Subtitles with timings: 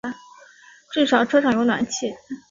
[0.91, 2.11] 至少车上有暖气